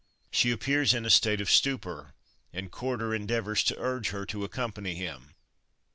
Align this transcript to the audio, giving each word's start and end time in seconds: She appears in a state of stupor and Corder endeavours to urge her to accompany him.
She 0.31 0.49
appears 0.49 0.95
in 0.95 1.05
a 1.05 1.11
state 1.11 1.39
of 1.41 1.51
stupor 1.51 2.15
and 2.51 2.71
Corder 2.71 3.13
endeavours 3.13 3.63
to 3.65 3.77
urge 3.79 4.09
her 4.09 4.25
to 4.25 4.43
accompany 4.43 4.95
him. 4.95 5.35